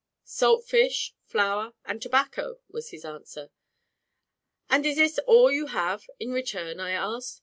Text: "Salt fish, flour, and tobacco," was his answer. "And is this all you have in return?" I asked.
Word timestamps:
"Salt 0.23 0.65
fish, 0.65 1.13
flour, 1.27 1.75
and 1.85 2.01
tobacco," 2.01 2.57
was 2.67 2.89
his 2.89 3.05
answer. 3.05 3.51
"And 4.67 4.83
is 4.83 4.95
this 4.97 5.19
all 5.27 5.51
you 5.51 5.67
have 5.67 6.05
in 6.19 6.31
return?" 6.31 6.79
I 6.79 6.93
asked. 6.93 7.39